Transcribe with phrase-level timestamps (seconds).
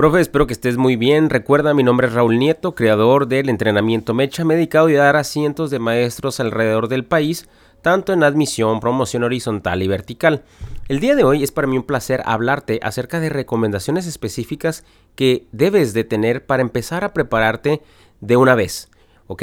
[0.00, 1.28] Profe, espero que estés muy bien.
[1.28, 5.16] Recuerda, mi nombre es Raúl Nieto, creador del entrenamiento Mecha, me he dedicado a ayudar
[5.16, 7.50] a cientos de maestros alrededor del país,
[7.82, 10.42] tanto en admisión, promoción horizontal y vertical.
[10.88, 14.86] El día de hoy es para mí un placer hablarte acerca de recomendaciones específicas
[15.16, 17.82] que debes de tener para empezar a prepararte
[18.22, 18.88] de una vez,
[19.26, 19.42] ¿ok?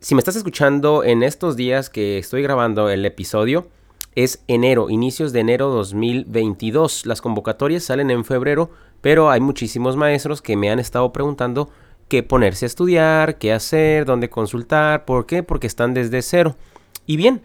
[0.00, 3.68] Si me estás escuchando en estos días que estoy grabando el episodio,
[4.16, 7.04] es enero, inicios de enero 2022.
[7.04, 8.70] Las convocatorias salen en febrero,
[9.02, 11.68] pero hay muchísimos maestros que me han estado preguntando
[12.08, 15.42] qué ponerse a estudiar, qué hacer, dónde consultar, ¿por qué?
[15.42, 16.56] Porque están desde cero.
[17.04, 17.42] Y bien,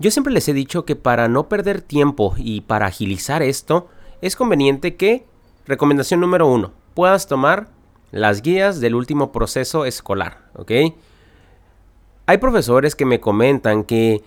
[0.00, 3.88] yo siempre les he dicho que para no perder tiempo y para agilizar esto,
[4.20, 5.26] es conveniente que,
[5.64, 7.68] recomendación número uno, puedas tomar
[8.10, 10.72] las guías del último proceso escolar, ¿ok?
[12.26, 14.22] Hay profesores que me comentan que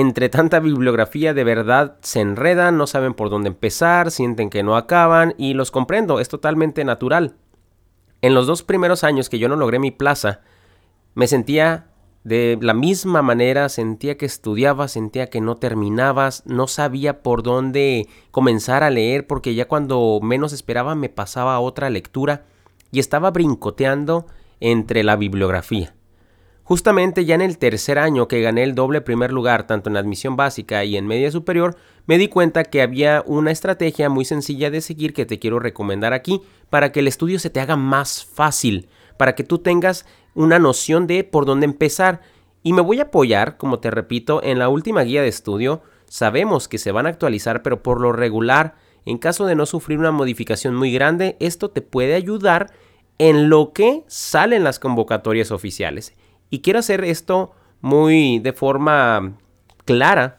[0.00, 4.76] entre tanta bibliografía de verdad se enredan, no saben por dónde empezar, sienten que no
[4.76, 7.36] acaban y los comprendo, es totalmente natural.
[8.20, 10.40] En los dos primeros años que yo no logré mi plaza,
[11.14, 11.86] me sentía
[12.24, 18.06] de la misma manera, sentía que estudiaba, sentía que no terminabas, no sabía por dónde
[18.32, 22.44] comenzar a leer porque ya cuando menos esperaba me pasaba a otra lectura
[22.92, 24.26] y estaba brincoteando
[24.60, 25.95] entre la bibliografía.
[26.66, 30.34] Justamente ya en el tercer año que gané el doble primer lugar tanto en admisión
[30.34, 34.80] básica y en media superior, me di cuenta que había una estrategia muy sencilla de
[34.80, 38.88] seguir que te quiero recomendar aquí para que el estudio se te haga más fácil,
[39.16, 42.20] para que tú tengas una noción de por dónde empezar.
[42.64, 45.82] Y me voy a apoyar, como te repito, en la última guía de estudio.
[46.06, 50.00] Sabemos que se van a actualizar, pero por lo regular, en caso de no sufrir
[50.00, 52.72] una modificación muy grande, esto te puede ayudar
[53.18, 56.12] en lo que salen las convocatorias oficiales.
[56.50, 59.34] Y quiero hacer esto muy de forma
[59.84, 60.36] clara,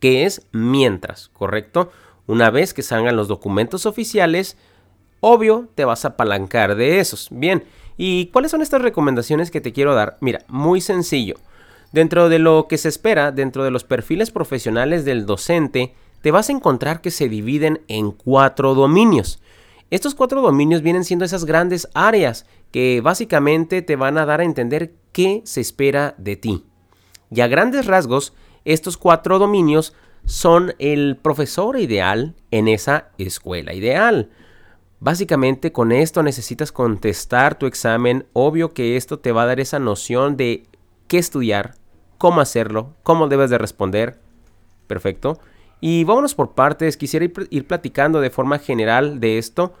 [0.00, 1.90] que es mientras, ¿correcto?
[2.26, 4.56] Una vez que salgan los documentos oficiales,
[5.20, 7.28] obvio te vas a apalancar de esos.
[7.30, 7.64] Bien,
[7.96, 10.18] ¿y cuáles son estas recomendaciones que te quiero dar?
[10.20, 11.36] Mira, muy sencillo.
[11.92, 16.48] Dentro de lo que se espera, dentro de los perfiles profesionales del docente, te vas
[16.48, 19.42] a encontrar que se dividen en cuatro dominios.
[19.90, 24.44] Estos cuatro dominios vienen siendo esas grandes áreas que básicamente te van a dar a
[24.44, 26.64] entender qué se espera de ti.
[27.30, 28.34] Y a grandes rasgos,
[28.64, 29.94] estos cuatro dominios
[30.24, 34.30] son el profesor ideal en esa escuela ideal.
[35.00, 38.26] Básicamente con esto necesitas contestar tu examen.
[38.32, 40.64] Obvio que esto te va a dar esa noción de
[41.08, 41.74] qué estudiar,
[42.18, 44.20] cómo hacerlo, cómo debes de responder.
[44.86, 45.40] Perfecto.
[45.80, 46.96] Y vámonos por partes.
[46.96, 49.74] Quisiera ir, platicando de forma general de esto.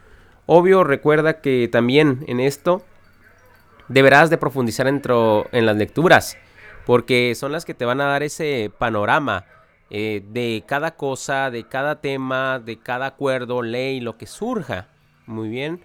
[0.46, 2.82] Obvio, recuerda que también en esto
[3.88, 6.36] deberás de profundizar en las lecturas,
[6.86, 9.44] porque son las que te van a dar ese panorama
[9.90, 14.88] eh, de cada cosa, de cada tema, de cada acuerdo, ley, lo que surja.
[15.26, 15.84] Muy bien.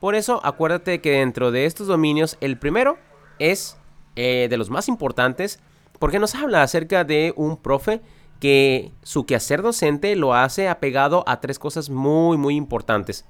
[0.00, 2.98] Por eso, acuérdate que dentro de estos dominios, el primero
[3.38, 3.76] es
[4.16, 5.60] eh, de los más importantes,
[5.98, 8.00] porque nos habla acerca de un profe
[8.40, 13.26] que su quehacer docente lo hace apegado a tres cosas muy, muy importantes.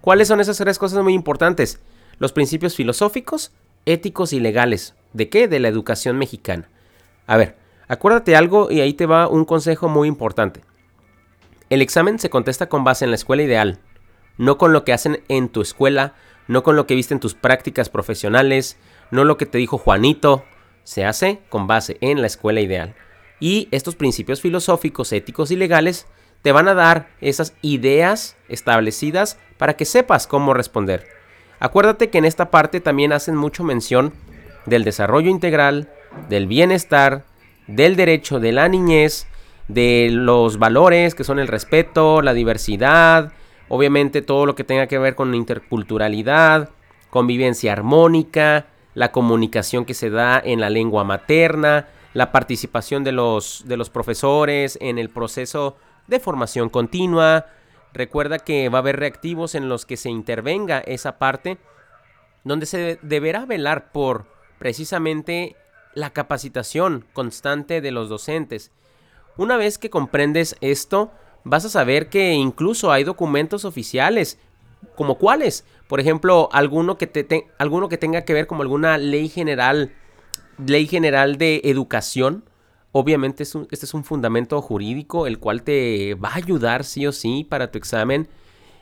[0.00, 1.80] ¿Cuáles son esas tres cosas muy importantes?
[2.18, 3.52] Los principios filosóficos,
[3.84, 4.94] éticos y legales.
[5.12, 5.48] ¿De qué?
[5.48, 6.68] De la educación mexicana.
[7.26, 7.56] A ver,
[7.88, 10.62] acuérdate algo y ahí te va un consejo muy importante.
[11.68, 13.80] El examen se contesta con base en la escuela ideal,
[14.38, 16.14] no con lo que hacen en tu escuela,
[16.46, 18.78] no con lo que viste en tus prácticas profesionales,
[19.10, 20.44] no lo que te dijo Juanito.
[20.84, 22.94] Se hace con base en la escuela ideal.
[23.40, 26.06] Y estos principios filosóficos, éticos y legales
[26.42, 31.06] te van a dar esas ideas establecidas para que sepas cómo responder.
[31.60, 34.12] Acuérdate que en esta parte también hacen mucho mención
[34.66, 35.88] del desarrollo integral,
[36.28, 37.24] del bienestar,
[37.66, 39.26] del derecho de la niñez,
[39.66, 43.32] de los valores que son el respeto, la diversidad,
[43.68, 46.70] obviamente todo lo que tenga que ver con interculturalidad,
[47.10, 53.64] convivencia armónica, la comunicación que se da en la lengua materna, la participación de los,
[53.66, 55.76] de los profesores en el proceso
[56.08, 57.46] de formación continua.
[57.94, 61.58] Recuerda que va a haber reactivos en los que se intervenga esa parte,
[62.44, 64.26] donde se deberá velar por
[64.58, 65.56] precisamente
[65.94, 68.72] la capacitación constante de los docentes.
[69.36, 71.12] Una vez que comprendes esto,
[71.44, 74.38] vas a saber que incluso hay documentos oficiales,
[74.94, 79.28] como cuáles, por ejemplo, alguno que, te, alguno que tenga que ver como alguna ley
[79.28, 79.92] general,
[80.64, 82.44] ley general de educación,
[82.92, 87.46] Obviamente este es un fundamento jurídico el cual te va a ayudar sí o sí
[87.48, 88.28] para tu examen.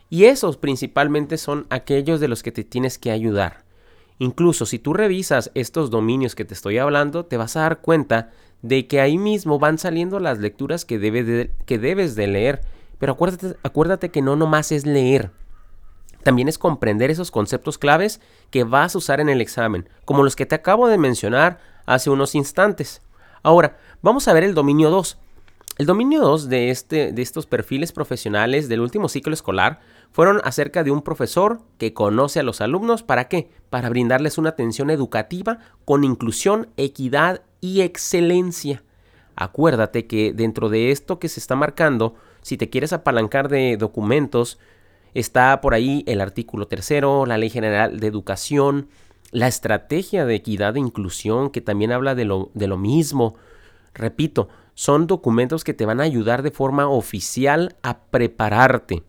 [0.08, 3.64] Y esos principalmente son aquellos de los que te tienes que ayudar.
[4.18, 8.30] Incluso si tú revisas estos dominios que te estoy hablando, te vas a dar cuenta
[8.62, 12.62] de que ahí mismo van saliendo las lecturas que, que debes de leer.
[12.98, 15.32] Pero acuérdate, acuérdate que no nomás es leer.
[16.22, 18.20] también es comprender esos conceptos claves
[18.50, 22.10] que vas a usar en el examen, como los que te acabo de mencionar hace
[22.10, 23.00] unos instantes.
[23.46, 25.18] Ahora, vamos a ver el dominio 2.
[25.78, 29.78] El dominio 2 de, este, de estos perfiles profesionales del último ciclo escolar
[30.10, 33.04] fueron acerca de un profesor que conoce a los alumnos.
[33.04, 33.48] ¿Para qué?
[33.70, 38.82] Para brindarles una atención educativa con inclusión, equidad y excelencia.
[39.36, 44.58] Acuérdate que dentro de esto que se está marcando, si te quieres apalancar de documentos,
[45.14, 48.88] está por ahí el artículo tercero, la Ley General de Educación,
[49.32, 53.34] la estrategia de equidad e inclusión, que también habla de lo, de lo mismo.
[53.94, 59.02] Repito, son documentos que te van a ayudar de forma oficial a prepararte.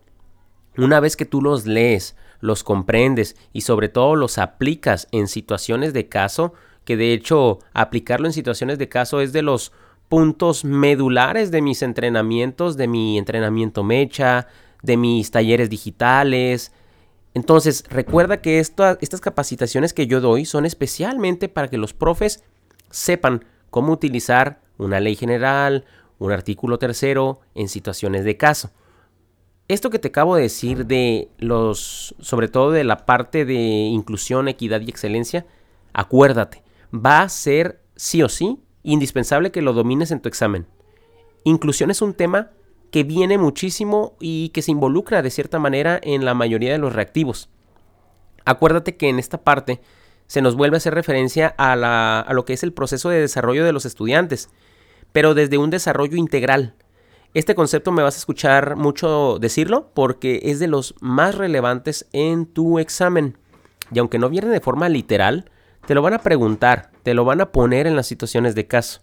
[0.77, 5.93] Una vez que tú los lees, los comprendes y sobre todo los aplicas en situaciones
[5.93, 6.53] de caso,
[6.85, 9.71] que de hecho aplicarlo en situaciones de caso es de los
[10.07, 14.47] puntos medulares de mis entrenamientos, de mi entrenamiento mecha,
[14.83, 16.71] de mis talleres digitales.
[17.33, 22.43] Entonces, recuerda que estas capacitaciones que yo doy son especialmente para que los profes
[22.89, 25.85] sepan cómo utilizar una ley general,
[26.19, 28.71] un artículo tercero en situaciones de caso.
[29.67, 34.47] Esto que te acabo de decir de los, sobre todo de la parte de inclusión,
[34.47, 35.45] equidad y excelencia,
[35.93, 36.63] acuérdate,
[36.93, 40.65] va a ser sí o sí indispensable que lo domines en tu examen.
[41.43, 42.51] Inclusión es un tema
[42.97, 46.93] que viene muchísimo y que se involucra de cierta manera en la mayoría de los
[46.93, 47.47] reactivos.
[48.43, 49.81] Acuérdate que en esta parte
[50.25, 53.71] se nos vuelve a hacer referencia a, lo que es el proceso de desarrollo de
[53.71, 54.49] los estudiantes,
[55.11, 56.73] pero desde un desarrollo integral,
[57.35, 62.47] este concepto me vas a escuchar mucho decirlo porque es de los más relevantes en
[62.47, 63.37] tu examen.
[63.93, 65.51] Y aunque no viene de forma literal,
[65.85, 69.01] te lo van a preguntar, te lo van a poner en las situaciones de caso.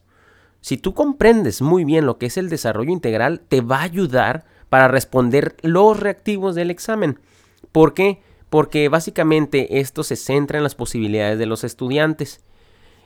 [0.65, 4.47] Si tú comprendes muy bien lo que es el desarrollo integral, te va a ayudar
[4.71, 7.21] para responder los reactivos del examen.
[7.71, 8.23] ¿Por qué?
[8.49, 12.43] Porque básicamente esto se centra en las posibilidades de los estudiantes.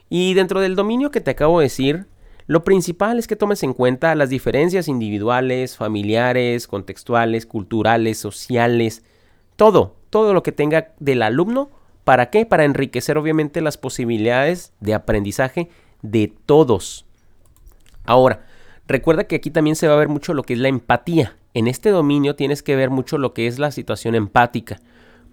[0.09, 2.07] Y dentro del dominio que te acabo de decir,
[2.47, 9.03] lo principal es que tomes en cuenta las diferencias individuales, familiares, contextuales, culturales, sociales,
[9.57, 11.71] todo, todo lo que tenga del alumno.
[12.05, 12.47] ¿Para qué?
[12.47, 15.71] Para enriquecer obviamente las posibilidades de aprendizaje
[16.03, 17.08] de todos.
[18.09, 18.41] Ahora,
[18.87, 21.37] recuerda que aquí también se va a ver mucho lo que es la empatía.
[21.53, 24.81] En este dominio tienes que ver mucho lo que es la situación empática.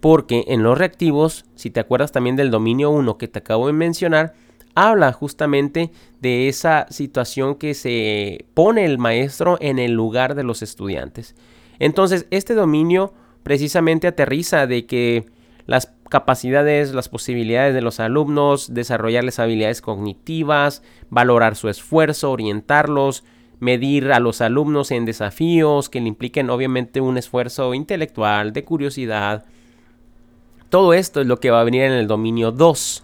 [0.02, 3.72] Porque en los reactivos, si te acuerdas también del dominio 1 que te acabo de
[3.72, 4.34] mencionar,
[4.76, 5.90] habla justamente
[6.20, 11.34] de esa situación que se pone el maestro en el lugar de los estudiantes.
[11.80, 13.14] Entonces, este dominio
[13.44, 15.28] precisamente aterriza de que
[15.66, 23.24] las capacidades, las posibilidades de los alumnos, desarrollarles habilidades cognitivas, valorar su esfuerzo, orientarlos,
[23.60, 29.46] medir a los alumnos en desafíos que le impliquen obviamente un esfuerzo intelectual, de curiosidad.
[30.70, 33.04] Todo esto es lo que va a venir en el dominio 2.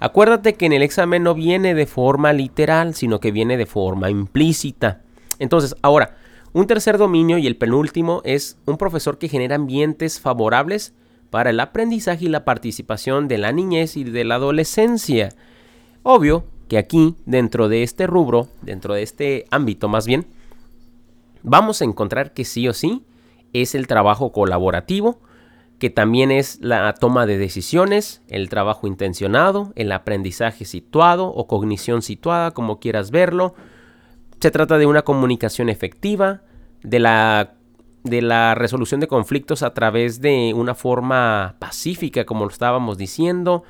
[0.00, 4.10] Acuérdate que en el examen no viene de forma literal, sino que viene de forma
[4.10, 5.02] implícita.
[5.38, 6.16] Entonces, ahora,
[6.52, 10.94] un tercer dominio y el penúltimo es un profesor que genera ambientes favorables
[11.30, 15.30] para el aprendizaje y la participación de la niñez y de la adolescencia.
[16.02, 20.26] Obvio que aquí, dentro de este rubro, dentro de este ámbito más bien,
[21.42, 23.02] vamos a encontrar que sí o sí
[23.52, 25.20] es el trabajo colaborativo,
[25.78, 32.02] que también es la toma de decisiones, el trabajo intencionado, el aprendizaje situado o cognición
[32.02, 33.54] situada, como quieras verlo.
[34.40, 36.42] Se trata de una comunicación efectiva,
[36.82, 37.57] de la,
[38.04, 43.64] de la resolución de conflictos a través de una forma pacífica, como lo estábamos diciendo.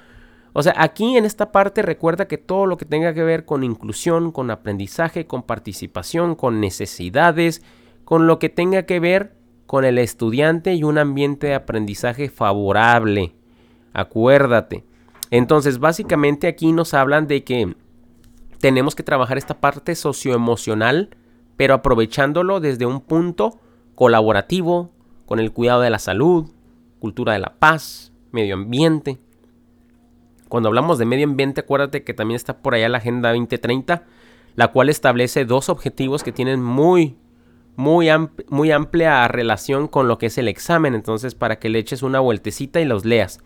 [0.53, 3.65] O sea, aquí en esta parte recuerda que todo lo que tenga que ver con
[3.65, 7.63] inclusión, con aprendizaje, con participación, con necesidades,
[8.05, 13.35] con lo que tenga que ver con el estudiante y un ambiente de aprendizaje favorable.
[13.93, 14.85] Acuérdate.
[15.31, 17.77] Entonces, básicamente aquí nos hablan de que
[18.61, 21.11] tenemos que trabajar esta parte socioemocional,
[21.57, 23.61] pero aprovechándolo desde un punto
[23.99, 24.93] colaborativo,
[25.27, 26.49] con el cuidado de la salud,
[27.01, 29.19] cultura de la paz, medio ambiente.
[30.49, 34.05] Cuando hablamos de medio ambiente, acuérdate que también está por allá la Agenda 2030,
[34.55, 37.17] la cual establece dos objetivos que tienen muy,
[37.75, 38.09] muy,
[38.49, 42.21] muy amplia relación con lo que es el examen, entonces para que le eches una
[42.21, 43.41] vueltecita y los leas.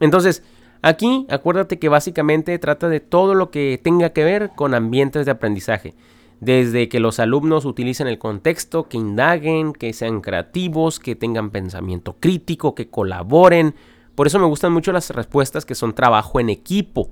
[0.00, 0.42] Entonces,
[0.82, 5.30] aquí acuérdate que básicamente trata de todo lo que tenga que ver con ambientes de
[5.30, 5.94] aprendizaje.
[6.40, 12.16] Desde que los alumnos utilicen el contexto, que indaguen, que sean creativos, que tengan pensamiento
[12.20, 13.74] crítico, que colaboren.
[14.14, 17.10] Por eso me gustan mucho las respuestas que son trabajo en equipo.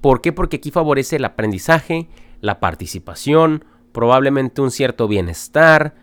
[0.00, 0.32] ¿Por qué?
[0.32, 2.08] Porque aquí favorece el aprendizaje,
[2.40, 5.94] la participación, probablemente un cierto bienestar,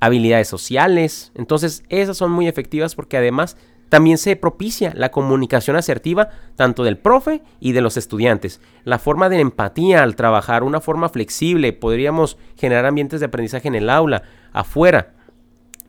[0.00, 1.32] habilidades sociales.
[1.34, 3.56] Entonces esas son muy efectivas porque además
[3.92, 8.58] También se propicia la comunicación asertiva tanto del profe y de los estudiantes.
[8.84, 13.74] La forma de empatía al trabajar, una forma flexible, podríamos generar ambientes de aprendizaje en
[13.74, 14.22] el aula,
[14.54, 15.12] afuera.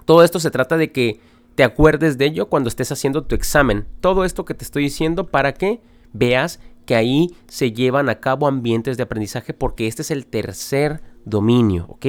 [0.03, 1.21] Todo esto se trata de que
[1.55, 3.87] te acuerdes de ello cuando estés haciendo tu examen.
[4.01, 5.79] Todo esto que te estoy diciendo para que
[6.11, 11.01] veas que ahí se llevan a cabo ambientes de aprendizaje porque este es el tercer
[11.23, 12.05] dominio, ¿ok?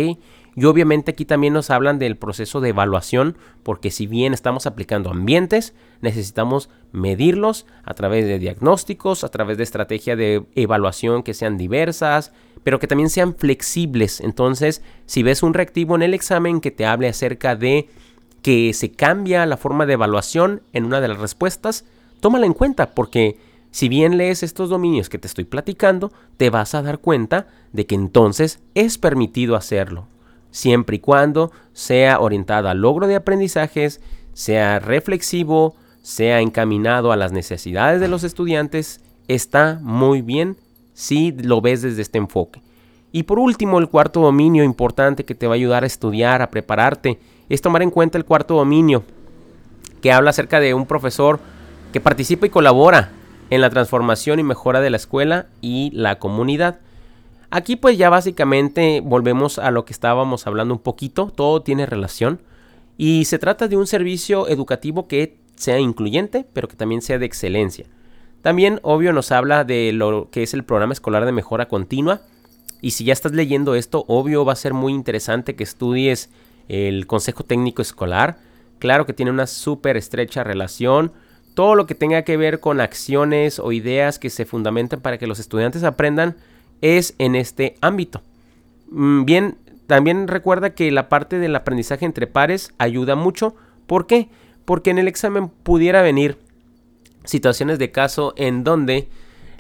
[0.56, 5.11] Y obviamente aquí también nos hablan del proceso de evaluación, porque si bien estamos aplicando
[5.11, 11.58] ambientes, necesitamos medirlos a través de diagnósticos, a través de estrategias de evaluación que sean
[11.58, 12.32] diversas,
[12.62, 14.20] pero que también sean flexibles.
[14.20, 17.88] Entonces, si ves un reactivo en el examen que te hable acerca de
[18.42, 21.84] que se cambia la forma de evaluación en una de las respuestas,
[22.20, 23.38] tómala en cuenta, porque
[23.73, 27.87] si bien lees estos dominios que te estoy platicando, te vas a dar cuenta de
[27.87, 30.06] que entonces es permitido hacerlo
[30.54, 34.00] siempre y cuando sea orientada al logro de aprendizajes,
[34.34, 40.56] sea reflexivo, sea encaminado a las necesidades de los estudiantes, está muy bien
[40.92, 42.62] si lo ves desde este enfoque.
[43.11, 46.50] Y por último, el cuarto dominio importante que te va a ayudar a estudiar, a
[46.50, 47.18] prepararte,
[47.49, 49.02] es tomar en cuenta el cuarto dominio,
[50.00, 51.40] que habla acerca de un profesor
[51.92, 53.11] que participa y colabora
[53.50, 56.78] en la transformación y mejora de la escuela y la comunidad.
[57.54, 62.40] Aquí pues ya básicamente volvemos a lo que estábamos hablando un poquito, todo tiene relación
[62.99, 67.26] y se trata de un servicio educativo que sea incluyente, pero que también sea de
[67.26, 67.87] excelencia.
[68.42, 72.23] También, obvio, nos habla de lo que es el programa escolar de mejora continua.
[72.80, 76.30] Y si ya estás leyendo esto, obvio va a ser muy interesante que estudies
[76.66, 78.37] el Consejo Técnico Escolar.
[78.80, 81.12] Claro que tiene una súper estrecha relación.
[81.54, 85.28] Todo lo que tenga que ver con acciones o ideas que se fundamenten para que
[85.28, 86.34] los estudiantes aprendan
[86.81, 88.23] es en este ámbito.
[88.90, 93.54] Mm, bien, también recuerda que la parte del aprendizaje entre pares ayuda mucho.
[93.87, 94.28] ¿Por qué?
[94.64, 96.38] Porque en el examen pudiera venir
[97.25, 99.09] situaciones de caso en donde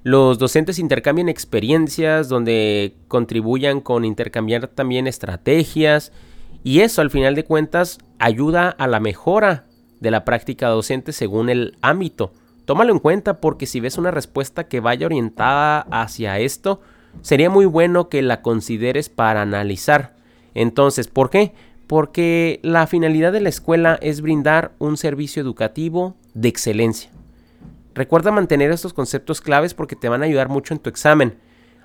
[0.02, 6.12] los docentes intercambien experiencias, donde contribuyan con intercambiar también estrategias
[6.62, 9.66] y eso al final de cuentas ayuda a la mejora
[10.00, 12.32] de la práctica docente según el ámbito.
[12.64, 16.80] Tómalo en cuenta porque si ves una respuesta que vaya orientada hacia esto,
[17.22, 20.14] sería muy bueno que la consideres para analizar.
[20.54, 21.52] Entonces, ¿por qué?
[21.86, 27.10] Porque la finalidad de la escuela es brindar un servicio educativo de excelencia.
[27.94, 31.38] Recuerda mantener estos conceptos claves porque te van a ayudar mucho en tu examen.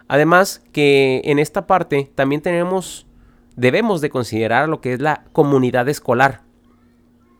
[0.07, 3.05] Además que en esta parte también tenemos,
[3.55, 6.41] debemos de considerar lo que es la comunidad escolar.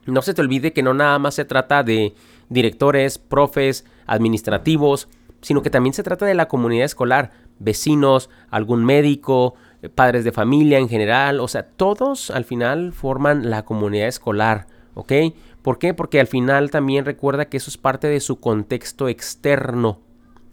[0.05, 2.13] No se te olvide que no nada más se trata de
[2.49, 5.07] directores, profes, administrativos,
[5.41, 10.31] sino que también se trata de la comunidad escolar, vecinos, algún médico, eh, padres de
[10.31, 15.13] familia en general, o sea, todos al final forman la comunidad escolar, ¿ok?
[15.61, 15.93] ¿Por qué?
[15.93, 19.99] Porque al final también recuerda que eso es parte de su contexto externo.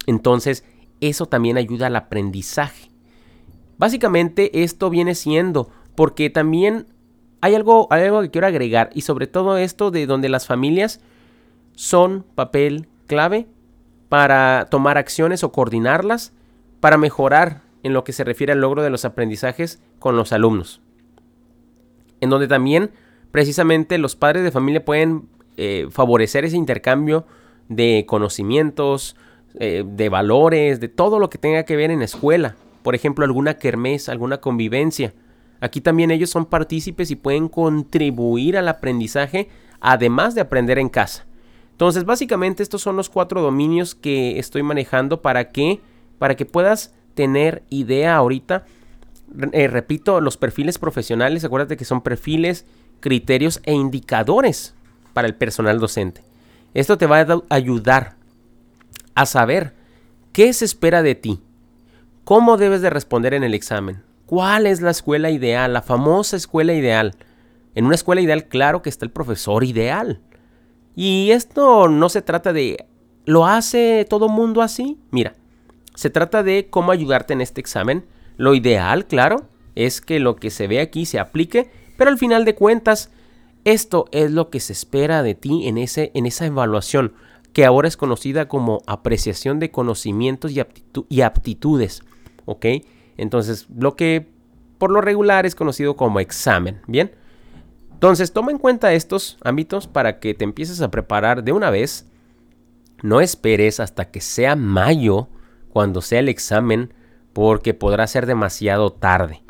[0.06, 0.64] Entonces,
[1.00, 2.90] eso también ayuda al aprendizaje.
[3.78, 6.86] Básicamente esto viene siendo porque también
[7.40, 11.00] hay algo, hay algo que quiero agregar y sobre todo esto de donde las familias
[11.74, 13.46] son papel clave
[14.08, 16.32] para tomar acciones o coordinarlas
[16.86, 20.80] para mejorar en lo que se refiere al logro de los aprendizajes con los alumnos.
[22.20, 22.92] En donde también
[23.32, 27.26] precisamente los padres de familia pueden eh, favorecer ese intercambio
[27.68, 29.16] de conocimientos,
[29.58, 32.54] eh, de valores, de todo lo que tenga que ver en la escuela.
[32.84, 35.12] Por ejemplo, alguna kermés, alguna convivencia.
[35.58, 39.48] Aquí también ellos son partícipes y pueden contribuir al aprendizaje,
[39.80, 41.26] además de aprender en casa.
[41.72, 45.80] Entonces, básicamente estos son los cuatro dominios que estoy manejando para que
[46.18, 48.64] para que puedas tener idea ahorita.
[49.52, 52.64] Eh, repito, los perfiles profesionales, acuérdate que son perfiles,
[53.00, 54.74] criterios e indicadores
[55.12, 56.22] para el personal docente.
[56.74, 58.16] Esto te va a ayudar
[59.14, 59.72] a saber
[60.32, 61.40] qué se espera de ti,
[62.24, 66.74] cómo debes de responder en el examen, cuál es la escuela ideal, la famosa escuela
[66.74, 67.14] ideal.
[67.74, 70.20] En una escuela ideal, claro que está el profesor ideal.
[70.94, 72.86] Y esto no se trata de,
[73.24, 74.98] ¿lo hace todo mundo así?
[75.10, 75.34] Mira,
[75.96, 78.04] se trata de cómo ayudarte en este examen.
[78.36, 82.44] Lo ideal, claro, es que lo que se ve aquí se aplique, pero al final
[82.44, 83.10] de cuentas,
[83.64, 87.14] esto es lo que se espera de ti en, ese, en esa evaluación,
[87.54, 90.62] que ahora es conocida como apreciación de conocimientos y,
[91.08, 92.02] y aptitudes.
[92.44, 92.66] ¿Ok?
[93.16, 94.28] Entonces, lo que
[94.76, 96.82] por lo regular es conocido como examen.
[96.86, 97.12] Bien.
[97.94, 102.06] Entonces, toma en cuenta estos ámbitos para que te empieces a preparar de una vez.
[103.02, 105.28] No esperes hasta que sea mayo
[105.76, 106.94] cuando sea el examen
[107.34, 109.42] porque podrá ser demasiado tarde.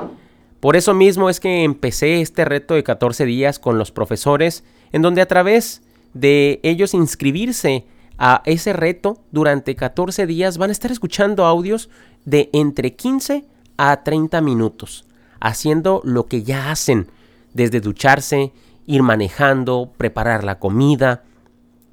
[0.59, 5.01] Por eso mismo es que empecé este reto de 14 días con los profesores en
[5.01, 7.85] donde a través de ellos inscribirse
[8.17, 11.89] a ese reto durante 14 días, van a estar escuchando audios
[12.25, 13.45] de entre 15
[13.77, 15.05] a 30 minutos,
[15.39, 17.07] haciendo lo que ya hacen,
[17.53, 18.51] desde ducharse,
[18.85, 21.23] ir manejando, preparar la comida.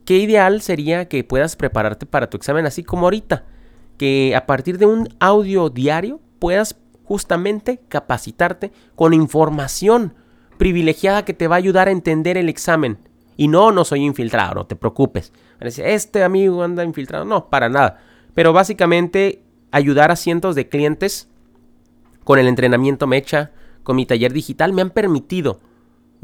[0.04, 3.44] Qué ideal sería que puedas prepararte para tu examen así como ahorita,
[3.96, 10.14] que a partir de un audio diario puedas justamente capacitarte con información
[10.58, 12.98] privilegiada que te va a ayudar a entender el examen.
[13.36, 15.32] Y no, no soy infiltrado, no te preocupes.
[15.60, 17.24] Este amigo anda infiltrado.
[17.24, 18.00] No, para nada.
[18.34, 21.28] Pero básicamente ayudar a cientos de clientes
[22.22, 25.60] con el entrenamiento Mecha, con mi taller digital, me han permitido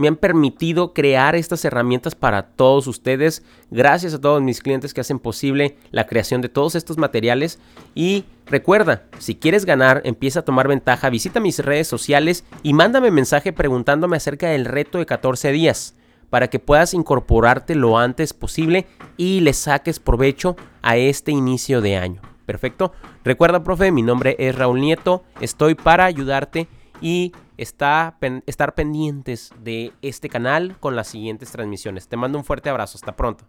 [0.00, 3.44] me han permitido crear estas herramientas para todos ustedes.
[3.70, 7.58] Gracias a todos mis clientes que hacen posible la creación de todos estos materiales.
[7.94, 13.10] Y recuerda, si quieres ganar, empieza a tomar ventaja, visita mis redes sociales y mándame
[13.10, 15.94] mensaje preguntándome acerca del reto de 14 días
[16.30, 18.86] para que puedas incorporarte lo antes posible
[19.18, 22.22] y le saques provecho a este inicio de año.
[22.46, 22.92] Perfecto.
[23.22, 25.24] Recuerda, profe, mi nombre es Raúl Nieto.
[25.40, 26.68] Estoy para ayudarte
[27.02, 32.08] y está, estar pendientes de este canal con las siguientes transmisiones.
[32.08, 33.44] Te mando un fuerte abrazo, hasta pronto.